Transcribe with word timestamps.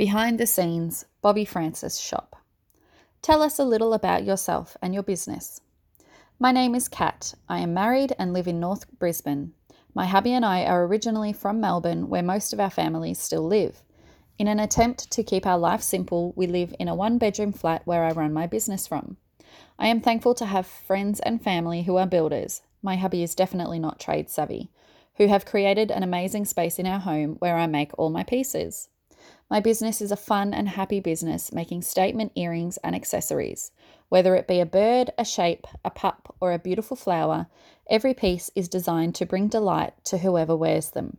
Behind 0.00 0.40
the 0.40 0.46
scenes, 0.46 1.04
Bobbi 1.22 1.46
Frances 1.46 2.00
Shop. 2.00 2.34
Tell 3.20 3.42
us 3.42 3.58
a 3.58 3.66
little 3.66 3.92
about 3.92 4.24
yourself 4.24 4.74
and 4.80 4.94
your 4.94 5.02
business. 5.02 5.60
My 6.38 6.52
name 6.52 6.74
is 6.74 6.88
Kat. 6.88 7.34
I 7.50 7.58
am 7.58 7.74
married 7.74 8.14
and 8.18 8.32
live 8.32 8.48
in 8.48 8.58
North 8.58 8.90
Brisbane. 8.98 9.52
My 9.92 10.06
hubby 10.06 10.32
and 10.32 10.42
I 10.42 10.64
are 10.64 10.86
originally 10.86 11.34
from 11.34 11.60
Melbourne, 11.60 12.08
where 12.08 12.22
most 12.22 12.54
of 12.54 12.60
our 12.60 12.70
families 12.70 13.18
still 13.18 13.42
live. 13.42 13.82
In 14.38 14.48
an 14.48 14.58
attempt 14.58 15.10
to 15.10 15.22
keep 15.22 15.44
our 15.44 15.58
life 15.58 15.82
simple, 15.82 16.32
we 16.34 16.46
live 16.46 16.74
in 16.78 16.88
a 16.88 16.94
one 16.94 17.18
bedroom 17.18 17.52
flat 17.52 17.82
where 17.84 18.04
I 18.04 18.12
run 18.12 18.32
my 18.32 18.46
business 18.46 18.86
from. 18.86 19.18
I 19.78 19.88
am 19.88 20.00
thankful 20.00 20.32
to 20.36 20.46
have 20.46 20.66
friends 20.66 21.20
and 21.20 21.44
family 21.44 21.82
who 21.82 21.98
are 21.98 22.06
builders. 22.06 22.62
My 22.82 22.96
hubby 22.96 23.22
is 23.22 23.34
definitely 23.34 23.78
not 23.78 24.00
trade 24.00 24.30
savvy, 24.30 24.70
who 25.16 25.26
have 25.26 25.44
created 25.44 25.90
an 25.90 26.02
amazing 26.02 26.46
space 26.46 26.78
in 26.78 26.86
our 26.86 27.00
home 27.00 27.36
where 27.38 27.58
I 27.58 27.66
make 27.66 27.90
all 27.98 28.08
my 28.08 28.22
pieces. 28.24 28.88
My 29.50 29.58
business 29.58 30.00
is 30.00 30.12
a 30.12 30.16
fun 30.16 30.54
and 30.54 30.68
happy 30.68 31.00
business 31.00 31.52
making 31.52 31.82
statement 31.82 32.30
earrings 32.36 32.76
and 32.84 32.94
accessories. 32.94 33.72
Whether 34.08 34.36
it 34.36 34.46
be 34.46 34.60
a 34.60 34.66
bird, 34.66 35.10
a 35.18 35.24
shape, 35.24 35.66
a 35.84 35.90
pup, 35.90 36.36
or 36.40 36.52
a 36.52 36.58
beautiful 36.58 36.96
flower, 36.96 37.48
every 37.88 38.14
piece 38.14 38.52
is 38.54 38.68
designed 38.68 39.16
to 39.16 39.26
bring 39.26 39.48
delight 39.48 39.92
to 40.04 40.18
whoever 40.18 40.54
wears 40.54 40.90
them. 40.90 41.16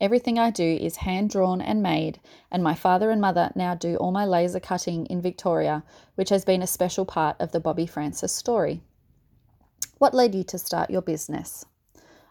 Everything 0.00 0.36
I 0.36 0.50
do 0.50 0.64
is 0.64 0.96
hand 0.96 1.30
drawn 1.30 1.60
and 1.60 1.80
made, 1.80 2.18
and 2.50 2.64
my 2.64 2.74
father 2.74 3.10
and 3.10 3.20
mother 3.20 3.52
now 3.54 3.76
do 3.76 3.94
all 3.96 4.10
my 4.10 4.24
laser 4.24 4.58
cutting 4.58 5.06
in 5.06 5.20
Victoria, 5.20 5.84
which 6.16 6.30
has 6.30 6.44
been 6.44 6.62
a 6.62 6.66
special 6.66 7.04
part 7.04 7.36
of 7.38 7.52
the 7.52 7.60
Bobbi 7.60 7.88
Frances 7.88 8.32
story. 8.32 8.80
What 9.98 10.14
led 10.14 10.34
you 10.34 10.42
to 10.44 10.58
start 10.58 10.90
your 10.90 11.02
business? 11.02 11.66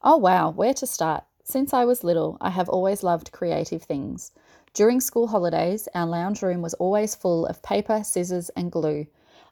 Oh, 0.00 0.16
wow, 0.16 0.50
where 0.50 0.74
to 0.74 0.86
start? 0.86 1.24
Since 1.42 1.74
I 1.74 1.84
was 1.84 2.04
little, 2.04 2.36
I 2.40 2.50
have 2.50 2.68
always 2.68 3.02
loved 3.02 3.32
creative 3.32 3.82
things. 3.82 4.30
During 4.74 5.00
school 5.00 5.28
holidays, 5.28 5.88
our 5.94 6.04
lounge 6.04 6.42
room 6.42 6.60
was 6.60 6.74
always 6.74 7.14
full 7.14 7.46
of 7.46 7.62
paper, 7.62 8.02
scissors, 8.02 8.48
and 8.56 8.72
glue. 8.72 9.06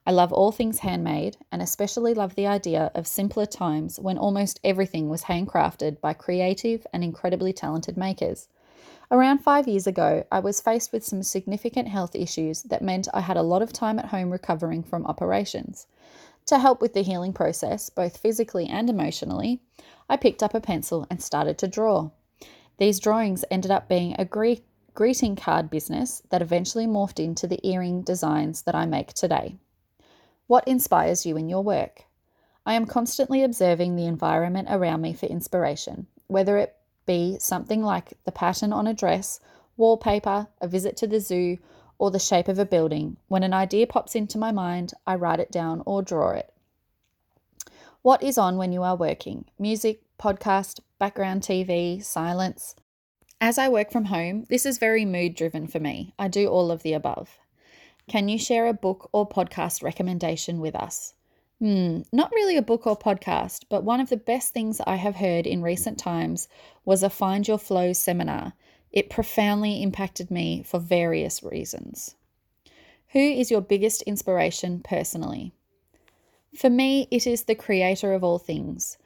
I 0.05 0.11
love 0.11 0.33
all 0.33 0.51
things 0.51 0.81
handmade 0.81 1.37
and 1.53 1.63
especially 1.63 2.13
love 2.13 2.35
the 2.35 2.49
idea 2.49 2.91
of 2.97 3.07
simpler 3.07 3.47
times 3.47 4.01
when 4.01 4.19
almost 4.19 4.59
everything 4.65 5.09
was 5.09 5.23
handcrafted 5.23 6.01
by 6.01 6.13
creative 6.13 6.85
and 6.93 7.05
incredibly 7.05 7.53
talented 7.53 7.97
makers. 7.97 8.49
Around 9.13 9.39
five 9.45 9.69
years 9.69 9.87
ago, 9.87 10.25
I 10.33 10.41
was 10.41 10.61
faced 10.61 10.93
with 10.93 11.05
some 11.05 11.23
significant 11.23 11.87
health 11.87 12.17
issues 12.17 12.65
that 12.65 12.83
meant 12.83 13.07
I 13.15 13.21
had 13.21 13.37
a 13.37 13.43
lot 13.43 13.63
of 13.63 13.73
time 13.73 14.01
at 14.01 14.07
home 14.07 14.31
recovering 14.31 14.83
from 14.83 15.07
operations. 15.07 15.87
To 16.47 16.59
help 16.59 16.81
with 16.81 16.95
the 16.95 17.03
healing 17.03 17.33
process, 17.33 17.91
both 17.91 18.17
physically 18.17 18.67
and 18.67 18.91
emotionally, 18.91 19.61
I 20.09 20.17
picked 20.17 20.43
up 20.43 20.53
a 20.53 20.61
pencil 20.61 21.07
and 21.09 21.23
started 21.23 21.59
to 21.59 21.69
draw. 21.69 22.11
These 22.79 22.99
drawings 22.99 23.45
ended 23.53 23.71
up 23.71 23.89
being 23.89 24.17
a 24.19 24.25
gre- 24.25 24.55
greeting 24.95 25.37
card 25.37 25.71
business 25.71 26.23
that 26.31 26.43
eventually 26.43 26.87
morphed 26.87 27.23
into 27.23 27.47
the 27.47 27.67
earring 27.67 28.03
designs 28.03 28.63
that 28.63 28.75
I 28.75 28.85
make 28.87 29.13
today. 29.15 29.57
What 30.47 30.69
inspires 30.69 31.25
you 31.25 31.37
in 31.37 31.49
your 31.49 31.63
work? 31.63 32.05
I 32.67 32.75
am 32.75 32.87
constantly 32.87 33.43
observing 33.43 33.97
the 33.97 34.07
environment 34.07 34.69
around 34.71 35.01
me 35.01 35.15
for 35.15 35.27
inspiration, 35.27 36.07
whether 36.27 36.59
it 36.59 36.77
be 37.07 37.39
something 37.39 37.83
like 37.83 38.13
the 38.25 38.33
pattern 38.33 38.73
on 38.73 38.87
a 38.87 38.95
dress, 38.95 39.41
wallpaper, 39.77 40.49
a 40.61 40.69
visit 40.69 40.97
to 40.99 41.07
the 41.07 41.21
zoo, 41.21 41.59
or 41.99 42.11
the 42.11 42.19
shape 42.19 42.49
of 42.49 42.59
a 42.59 42.65
building. 42.65 43.17
When 43.29 43.43
an 43.43 43.55
idea 43.55 43.87
pops 43.87 44.15
into 44.15 44.39
my 44.39 44.53
mind, 44.53 44.93
I 45.07 45.15
write 45.15 45.41
it 45.41 45.51
down 45.51 45.83
or 45.87 46.03
draw 46.03 46.31
it. 46.31 46.53
What 48.03 48.23
is 48.23 48.37
on 48.37 48.57
when 48.57 48.73
you 48.73 48.83
are 48.83 48.97
working? 48.97 49.45
Music, 49.59 50.03
podcast, 50.19 50.81
background 50.99 51.43
TV, 51.43 52.03
silence. 52.03 52.75
As 53.45 53.59
I 53.59 53.69
work 53.69 53.91
from 53.91 54.05
home, 54.05 54.47
this 54.51 54.65
is 54.65 54.79
very 54.79 55.05
mood 55.05 55.35
driven 55.35 55.67
for 55.67 55.81
me. 55.81 56.15
I 56.17 56.29
do 56.29 56.47
all 56.47 56.71
of 56.71 56.85
the 56.85 56.93
above. 56.93 57.41
Can 58.09 58.29
you 58.29 58.39
share 58.39 58.69
a 58.69 58.73
book 58.73 59.11
or 59.11 59.29
podcast 59.29 59.83
recommendation 59.83 60.61
with 60.61 60.77
us? 60.77 61.15
Hmm, 61.59 62.03
not 62.13 62.31
really 62.31 62.57
a 62.57 62.63
book 62.63 62.87
or 62.87 62.97
podcast, 62.97 63.65
but 63.69 63.83
one 63.83 63.99
of 63.99 64.11
the 64.11 64.17
best 64.17 64.55
things 64.55 64.81
I 64.87 64.95
have 64.95 65.17
heard 65.17 65.49
in 65.49 65.61
recent 65.61 65.99
times 65.99 66.47
was 66.85 67.03
a 67.03 67.11
Find 67.11 67.49
Your 67.49 67.59
Flow 67.59 67.93
seminar. 67.93 68.53
It 68.93 69.11
profoundly 69.11 69.83
impacted 69.83 70.31
me 70.31 70.63
for 70.63 70.79
various 70.79 71.43
reasons. 71.43 72.15
Who 73.09 73.19
is 73.19 73.51
your 73.51 73.61
biggest 73.61 74.03
inspiration 74.03 74.83
personally? 74.85 75.53
For 76.57 76.71
me, 76.71 77.09
it 77.11 77.27
is 77.27 77.43
the 77.43 77.57
creator 77.57 78.13
of 78.13 78.23
all 78.23 78.39
things. 78.39 78.99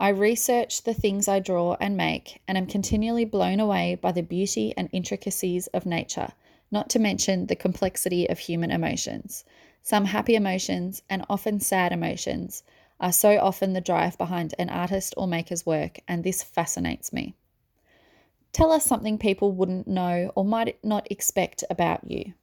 I 0.00 0.08
research 0.08 0.82
the 0.82 0.94
things 0.94 1.28
I 1.28 1.38
draw 1.38 1.76
and 1.80 1.96
make, 1.96 2.40
and 2.48 2.58
am 2.58 2.66
continually 2.66 3.24
blown 3.24 3.60
away 3.60 3.94
by 3.94 4.12
the 4.12 4.22
beauty 4.22 4.74
and 4.76 4.88
intricacies 4.92 5.66
of 5.68 5.86
nature 5.86 6.32
not 6.74 6.90
to 6.90 6.98
mention 6.98 7.46
the 7.46 7.56
complexity 7.56 8.28
of 8.28 8.38
human 8.38 8.70
emotions. 8.70 9.44
Some 9.82 10.06
happy 10.06 10.34
emotions 10.34 11.02
and 11.08 11.24
often 11.30 11.60
sad 11.60 11.92
emotions 11.92 12.64
are 13.00 13.12
so 13.12 13.38
often 13.38 13.72
the 13.72 13.80
drive 13.80 14.18
behind 14.18 14.54
an 14.58 14.68
artist 14.68 15.14
or 15.16 15.28
maker's 15.28 15.64
work, 15.64 16.00
and 16.08 16.24
this 16.24 16.42
fascinates 16.42 17.12
me. 17.12 17.34
Tell 18.52 18.72
us 18.72 18.84
something 18.84 19.18
people 19.18 19.52
wouldn't 19.52 19.86
know 19.86 20.32
or 20.34 20.44
might 20.44 20.84
not 20.84 21.10
expect 21.10 21.62
about 21.70 22.10
you. 22.10 22.34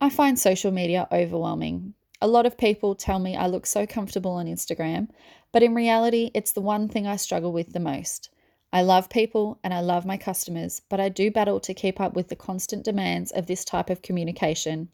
I 0.00 0.10
find 0.10 0.38
social 0.38 0.70
media 0.70 1.06
overwhelming. 1.12 1.94
A 2.20 2.26
lot 2.26 2.46
of 2.46 2.58
people 2.58 2.96
tell 2.96 3.20
me 3.20 3.36
I 3.36 3.46
look 3.46 3.64
so 3.64 3.86
comfortable 3.86 4.32
on 4.32 4.46
Instagram, 4.46 5.08
but 5.52 5.62
in 5.62 5.74
reality, 5.74 6.32
it's 6.34 6.50
the 6.50 6.60
one 6.60 6.88
thing 6.88 7.06
I 7.06 7.14
struggle 7.14 7.52
with 7.52 7.72
the 7.72 7.80
most. 7.80 8.30
I 8.72 8.82
love 8.82 9.08
people 9.08 9.60
and 9.62 9.72
I 9.72 9.80
love 9.80 10.04
my 10.04 10.16
customers, 10.16 10.82
but 10.88 10.98
I 10.98 11.10
do 11.10 11.30
battle 11.30 11.60
to 11.60 11.72
keep 11.72 12.00
up 12.00 12.14
with 12.14 12.28
the 12.28 12.36
constant 12.36 12.84
demands 12.84 13.30
of 13.30 13.46
this 13.46 13.64
type 13.64 13.88
of 13.88 14.02
communication. 14.02 14.88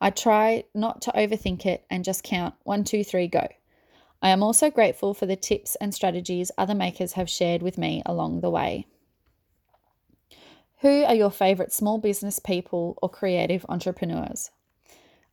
I 0.00 0.08
try 0.08 0.64
not 0.74 1.02
to 1.02 1.12
overthink 1.12 1.66
it 1.66 1.84
and 1.90 2.02
just 2.02 2.24
count 2.24 2.54
one, 2.64 2.82
two, 2.82 3.04
three, 3.04 3.28
go. 3.28 3.46
I 4.22 4.30
am 4.30 4.42
also 4.42 4.70
grateful 4.70 5.12
for 5.12 5.26
the 5.26 5.36
tips 5.36 5.76
and 5.76 5.94
strategies 5.94 6.50
other 6.56 6.74
makers 6.74 7.12
have 7.12 7.28
shared 7.28 7.62
with 7.62 7.76
me 7.76 8.02
along 8.06 8.40
the 8.40 8.50
way. 8.50 8.86
Who 10.80 11.04
are 11.04 11.14
your 11.14 11.30
favourite 11.30 11.72
small 11.72 11.98
business 11.98 12.38
people 12.38 12.98
or 13.02 13.10
creative 13.10 13.66
entrepreneurs? 13.68 14.50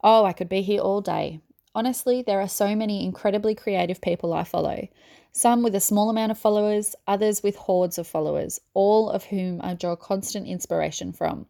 Oh, 0.03 0.25
I 0.25 0.33
could 0.33 0.49
be 0.49 0.61
here 0.61 0.81
all 0.81 1.01
day. 1.01 1.41
Honestly, 1.73 2.21
there 2.21 2.41
are 2.41 2.47
so 2.47 2.75
many 2.75 3.05
incredibly 3.05 3.55
creative 3.55 4.01
people 4.01 4.33
I 4.33 4.43
follow, 4.43 4.87
some 5.31 5.63
with 5.63 5.75
a 5.75 5.79
small 5.79 6.09
amount 6.09 6.31
of 6.31 6.37
followers, 6.37 6.95
others 7.07 7.41
with 7.41 7.55
hordes 7.55 7.97
of 7.97 8.07
followers, 8.07 8.59
all 8.73 9.09
of 9.09 9.25
whom 9.25 9.61
I 9.63 9.75
draw 9.75 9.95
constant 9.95 10.47
inspiration 10.47 11.13
from. 11.13 11.45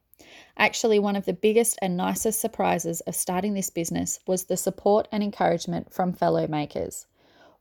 Actually, 0.58 1.00
one 1.00 1.16
of 1.16 1.26
the 1.26 1.34
biggest 1.34 1.80
and 1.82 1.98
nicest 1.98 2.40
surprises 2.40 3.02
of 3.02 3.16
starting 3.16 3.54
this 3.56 3.72
business 3.72 4.20
was 4.28 4.44
the 4.44 4.58
support 4.58 5.08
and 5.12 5.24
encouragement 5.24 5.92
from 5.92 6.14
fellow 6.14 6.46
makers. 6.48 7.08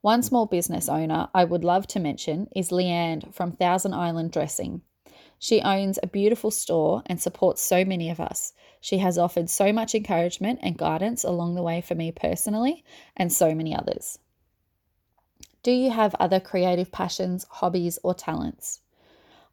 One 0.03 0.23
small 0.23 0.47
business 0.47 0.89
owner 0.89 1.29
I 1.35 1.45
would 1.45 1.65
love 1.65 1.87
to 1.89 2.01
mention 2.01 2.49
is 2.55 2.71
Leanne 2.71 3.33
from 3.33 3.53
Thousand 3.53 3.95
Island 3.95 4.33
Dressing. 4.33 4.83
She 5.43 5.63
owns 5.63 5.99
a 6.03 6.07
beautiful 6.07 6.51
store 6.51 7.03
and 7.07 7.19
supports 7.19 7.63
so 7.63 7.83
many 7.83 8.11
of 8.11 8.21
us. 8.21 8.53
She 8.79 8.99
has 8.99 9.17
offered 9.17 9.49
so 9.49 9.73
much 9.73 9.95
encouragement 9.95 10.59
and 10.63 10.77
guidance 10.77 11.25
along 11.25 11.55
the 11.55 11.63
way 11.63 11.81
for 11.81 11.95
me 11.95 12.13
personally 12.13 12.85
and 13.17 13.33
so 13.33 13.55
many 13.55 13.75
others. 13.75 14.19
Do 15.63 15.73
you 15.73 15.93
have 15.93 16.15
other 16.17 16.41
creative 16.41 16.93
passions, 16.93 17.47
hobbies, 17.49 17.99
or 18.03 18.13
talents? 18.13 18.83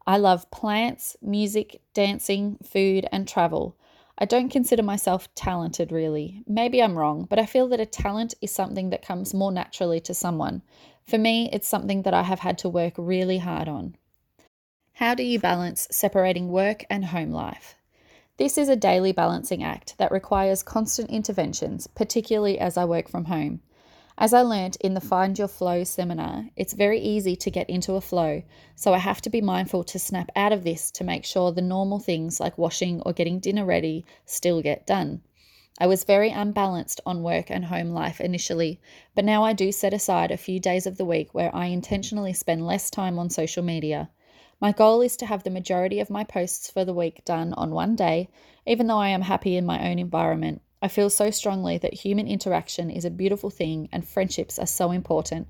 I 0.06 0.18
love 0.18 0.52
plants, 0.52 1.16
music, 1.22 1.80
dancing, 1.94 2.58
food, 2.62 3.08
and 3.10 3.26
travel. 3.26 3.78
I 4.18 4.26
don't 4.26 4.50
consider 4.50 4.84
myself 4.84 5.34
talented 5.36 5.94
really. 5.94 6.44
Maybe 6.46 6.84
I'm 6.84 6.98
wrong, 6.98 7.28
but 7.30 7.40
I 7.40 7.46
feel 7.46 7.70
that 7.70 7.80
a 7.80 7.86
talent 7.86 8.34
is 8.42 8.54
something 8.54 8.90
that 8.90 9.06
comes 9.06 9.34
more 9.34 9.54
naturally 9.54 10.02
to 10.02 10.14
someone. 10.14 10.64
For 11.06 11.18
me, 11.18 11.50
it's 11.54 11.68
something 11.68 12.02
that 12.02 12.14
I 12.14 12.24
have 12.24 12.40
had 12.40 12.58
to 12.60 12.70
work 12.70 12.96
really 12.98 13.38
hard 13.38 13.70
on. 13.70 13.96
How 14.98 15.14
do 15.14 15.22
you 15.22 15.38
balance 15.38 15.88
separating 15.92 16.50
work 16.50 16.84
and 16.90 17.06
home 17.06 17.30
life? 17.30 17.76
This 18.38 18.58
is 18.58 18.68
a 18.68 18.76
daily 18.76 19.12
balancing 19.12 19.62
act 19.62 19.96
that 20.00 20.12
requires 20.12 20.64
constant 20.64 21.12
interventions, 21.12 21.86
particularly 21.86 22.58
as 22.58 22.78
I 22.78 22.86
work 22.86 23.08
from 23.08 23.26
home. 23.26 23.62
As 24.18 24.34
I 24.34 24.42
learnt 24.42 24.76
in 24.78 24.96
the 24.96 25.00
Find 25.00 25.38
Your 25.38 25.50
Flow 25.50 25.84
seminar, 25.84 26.48
it's 26.56 26.74
very 26.74 27.00
easy 27.00 27.36
to 27.36 27.52
get 27.52 27.70
into 27.70 27.94
a 27.94 28.02
flow, 28.02 28.42
so 28.76 28.92
I 28.92 28.98
have 28.98 29.22
to 29.22 29.30
be 29.30 29.40
mindful 29.40 29.84
to 29.84 30.00
snap 30.00 30.32
out 30.36 30.52
of 30.52 30.64
this 30.64 30.90
to 30.90 31.04
make 31.04 31.26
sure 31.26 31.52
the 31.52 31.62
normal 31.62 32.00
things 32.00 32.40
like 32.40 32.58
washing 32.58 33.00
or 33.02 33.14
getting 33.14 33.40
dinner 33.40 33.66
ready 33.66 34.04
still 34.26 34.64
get 34.64 34.88
done. 34.88 35.22
I 35.78 35.86
was 35.86 36.06
very 36.06 36.32
unbalanced 36.32 37.02
on 37.06 37.22
work 37.22 37.52
and 37.52 37.66
home 37.66 37.92
life 37.92 38.20
initially, 38.20 38.80
but 39.14 39.26
now 39.26 39.44
I 39.44 39.54
do 39.54 39.72
set 39.72 39.94
aside 39.94 40.32
a 40.32 40.38
few 40.38 40.60
days 40.60 40.88
of 40.88 40.98
the 40.98 41.06
week 41.06 41.36
where 41.36 41.56
I 41.56 41.68
intentionally 41.68 42.34
spend 42.34 42.66
less 42.66 42.90
time 42.90 43.20
on 43.20 43.30
social 43.30 43.62
media. 43.62 44.10
My 44.60 44.72
goal 44.72 45.02
is 45.02 45.16
to 45.18 45.28
have 45.28 45.44
the 45.44 45.52
majority 45.52 46.00
of 46.00 46.10
my 46.10 46.24
posts 46.24 46.72
for 46.72 46.84
the 46.84 46.94
week 46.94 47.24
done 47.24 47.54
on 47.54 47.72
one 47.72 47.96
day, 47.96 48.30
even 48.66 48.88
though 48.88 48.98
I 48.98 49.10
am 49.10 49.22
happy 49.22 49.56
in 49.56 49.66
my 49.68 49.90
own 49.90 50.00
environment. 50.00 50.62
I 50.82 50.88
feel 50.88 51.12
so 51.12 51.30
strongly 51.30 51.78
that 51.78 51.94
human 51.94 52.28
interaction 52.28 52.90
is 52.90 53.06
a 53.06 53.12
beautiful 53.12 53.52
thing 53.52 53.88
and 53.92 54.08
friendships 54.08 54.58
are 54.58 54.66
so 54.66 54.92
important. 54.92 55.48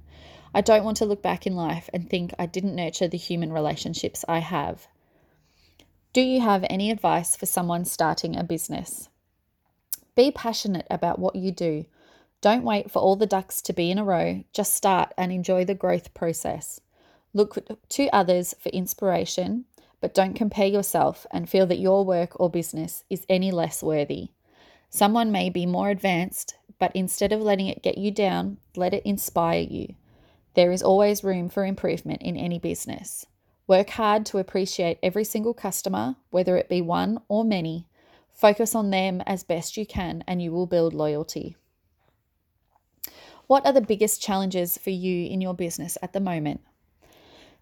I 0.54 0.62
don't 0.62 0.84
want 0.84 0.98
to 0.98 1.06
look 1.06 1.22
back 1.22 1.48
in 1.48 1.56
life 1.56 1.90
and 1.94 2.10
think 2.10 2.34
I 2.38 2.48
didn't 2.48 2.76
nurture 2.76 3.08
the 3.08 3.18
human 3.18 3.54
relationships 3.54 4.26
I 4.28 4.40
have. 4.40 4.88
Do 6.12 6.22
you 6.22 6.42
have 6.42 6.66
any 6.70 6.92
advice 6.92 7.36
for 7.36 7.46
someone 7.46 7.86
starting 7.86 8.36
a 8.36 8.44
business? 8.44 9.08
Be 10.16 10.32
passionate 10.32 10.88
about 10.90 11.20
what 11.20 11.36
you 11.36 11.52
do. 11.52 11.86
Don't 12.42 12.64
wait 12.64 12.92
for 12.92 13.00
all 13.00 13.16
the 13.16 13.26
ducks 13.26 13.62
to 13.64 13.74
be 13.74 13.90
in 13.92 14.00
a 14.00 14.04
row, 14.04 14.44
just 14.54 14.74
start 14.74 15.14
and 15.18 15.32
enjoy 15.32 15.64
the 15.64 15.76
growth 15.76 16.14
process. 16.14 16.82
Look 17.38 17.56
to 17.90 18.10
others 18.10 18.56
for 18.58 18.70
inspiration, 18.70 19.66
but 20.02 20.16
don't 20.16 20.34
compare 20.34 20.66
yourself 20.66 21.28
and 21.30 21.48
feel 21.48 21.68
that 21.68 21.78
your 21.78 22.04
work 22.04 22.32
or 22.40 22.50
business 22.50 23.04
is 23.12 23.28
any 23.30 23.52
less 23.52 23.84
worthy. 23.84 24.30
Someone 24.90 25.32
may 25.32 25.52
be 25.52 25.68
more 25.68 25.92
advanced, 25.92 26.56
but 26.80 26.96
instead 26.96 27.32
of 27.32 27.40
letting 27.40 27.68
it 27.68 27.84
get 27.84 27.96
you 27.96 28.10
down, 28.10 28.58
let 28.76 28.92
it 28.92 29.06
inspire 29.06 29.62
you. 29.62 29.94
There 30.56 30.72
is 30.72 30.82
always 30.82 31.24
room 31.24 31.48
for 31.48 31.64
improvement 31.64 32.24
in 32.24 32.36
any 32.38 32.58
business. 32.58 33.28
Work 33.68 33.92
hard 33.92 34.26
to 34.26 34.40
appreciate 34.40 34.98
every 35.04 35.24
single 35.24 35.54
customer, 35.54 36.16
whether 36.32 36.58
it 36.58 36.68
be 36.68 36.82
one 36.82 37.20
or 37.28 37.46
many. 37.46 37.86
Focus 38.32 38.74
on 38.74 38.90
them 38.90 39.22
as 39.28 39.44
best 39.44 39.78
you 39.78 39.86
can, 39.86 40.24
and 40.28 40.42
you 40.42 40.52
will 40.52 40.66
build 40.66 40.92
loyalty. 40.92 41.56
What 43.46 43.64
are 43.64 43.74
the 43.74 43.82
biggest 43.82 44.24
challenges 44.24 44.76
for 44.80 44.90
you 44.90 45.28
in 45.28 45.40
your 45.40 45.54
business 45.54 46.00
at 46.02 46.14
the 46.14 46.20
moment? 46.20 46.62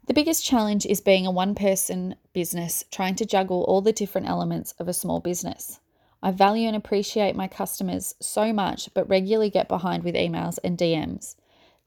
The 0.08 0.14
biggest 0.14 0.46
challenge 0.46 0.86
is 0.86 1.02
being 1.02 1.26
a 1.26 1.32
one 1.32 1.56
person 1.56 2.16
business, 2.32 2.84
trying 2.92 3.16
to 3.16 3.26
juggle 3.26 3.64
all 3.64 3.82
the 3.82 3.92
different 3.92 4.30
elements 4.30 4.76
of 4.78 4.88
a 4.88 4.94
small 4.94 5.20
business. 5.20 5.80
I 6.22 6.30
value 6.30 6.68
and 6.68 6.76
appreciate 6.76 7.36
my 7.36 7.48
customers 7.48 8.14
so 8.20 8.54
much, 8.54 8.94
but 8.94 9.10
regularly 9.10 9.50
get 9.50 9.68
behind 9.68 10.04
with 10.04 10.14
emails 10.14 10.60
and 10.64 10.78
DMs. 10.78 11.36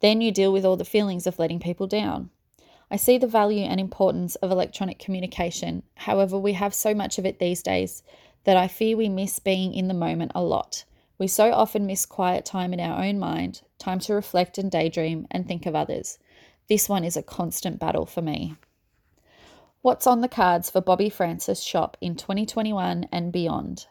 Then 0.01 0.21
you 0.21 0.33
deal 0.33 0.53
with 0.53 0.65
all 0.65 0.77
the 0.77 0.85
feelings 0.85 1.29
of 1.29 1.39
letting 1.39 1.61
people 1.61 1.87
down. 1.87 2.31
I 2.91 2.97
see 2.97 3.19
the 3.19 3.29
value 3.29 3.65
and 3.65 3.79
importance 3.79 4.35
of 4.37 4.51
electronic 4.51 4.99
communication. 4.99 5.85
However, 5.95 6.37
we 6.37 6.55
have 6.55 6.75
so 6.75 6.95
much 6.95 7.19
of 7.19 7.27
it 7.27 7.39
these 7.39 7.63
days 7.63 8.03
that 8.43 8.57
I 8.57 8.67
fear 8.67 8.97
we 8.97 9.09
miss 9.09 9.39
being 9.39 9.75
in 9.75 9.87
the 9.87 9.95
moment 9.95 10.33
a 10.35 10.43
lot. 10.43 10.85
We 11.19 11.29
so 11.29 11.53
often 11.53 11.87
miss 11.87 12.05
quiet 12.05 12.45
time 12.45 12.73
in 12.73 12.81
our 12.81 13.01
own 13.01 13.21
mind, 13.21 13.63
time 13.79 14.01
to 14.01 14.15
reflect 14.15 14.59
and 14.59 14.73
daydream 14.73 15.29
and 15.31 15.47
think 15.47 15.67
of 15.67 15.77
others. 15.77 16.19
This 16.69 16.87
one 16.87 17.03
is 17.03 17.17
a 17.17 17.23
constant 17.23 17.79
battle 17.79 18.05
for 18.05 18.21
me. 18.21 18.55
What's 19.81 20.07
on 20.07 20.21
the 20.21 20.29
cards 20.29 20.69
for 20.69 20.83
Bobbi 20.83 21.11
Frances 21.11 21.63
shop 21.63 21.97
in 22.01 22.15
2021 22.15 23.09
and 23.11 23.33
beyond? 23.33 23.87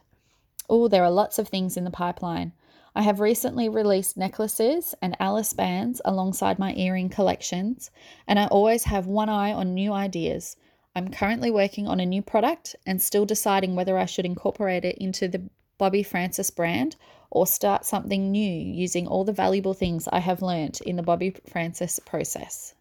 Oh, 0.69 0.87
there 0.87 1.03
are 1.03 1.09
lots 1.09 1.39
of 1.39 1.47
things 1.47 1.75
in 1.75 1.85
the 1.85 1.91
pipeline. 1.91 2.53
I 2.93 3.01
have 3.01 3.19
recently 3.19 3.67
released 3.67 4.15
necklaces 4.15 4.93
and 5.01 5.17
Alice 5.19 5.53
bands 5.53 6.01
alongside 6.05 6.59
my 6.59 6.73
earring 6.75 7.09
collections, 7.09 7.89
and 8.27 8.37
I 8.37 8.45
always 8.47 8.83
have 8.83 9.07
one 9.07 9.29
eye 9.29 9.53
on 9.53 9.73
new 9.73 9.91
ideas. 9.91 10.55
I'm 10.95 11.09
currently 11.09 11.49
working 11.49 11.87
on 11.87 11.99
a 11.99 12.05
new 12.05 12.21
product 12.21 12.75
and 12.85 13.01
still 13.01 13.25
deciding 13.25 13.75
whether 13.75 13.97
I 13.97 14.05
should 14.05 14.25
incorporate 14.25 14.85
it 14.85 14.97
into 14.97 15.27
the 15.27 15.49
Bobbi 15.79 16.05
Frances 16.05 16.51
brand 16.51 16.95
or 17.29 17.45
start 17.45 17.85
something 17.85 18.31
new 18.31 18.51
using 18.73 19.07
all 19.07 19.23
the 19.23 19.33
valuable 19.33 19.73
things 19.73 20.07
I 20.11 20.19
have 20.19 20.41
learnt 20.41 20.81
in 20.81 20.95
the 20.95 21.03
Bobbi 21.03 21.37
Frances 21.49 21.99
process. 22.05 22.73